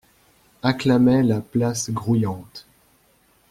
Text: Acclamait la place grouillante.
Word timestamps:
Acclamait 0.63 1.21
la 1.21 1.41
place 1.41 1.91
grouillante. 1.91 2.65